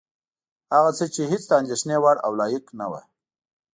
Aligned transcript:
هغه 0.73 0.91
څه 0.97 1.05
چې 1.13 1.21
هېڅ 1.31 1.43
د 1.47 1.51
اندېښنې 1.61 1.97
وړ 2.03 2.15
او 2.25 2.31
لایق 2.39 2.65
نه 2.79 2.85
وه. 2.91 3.01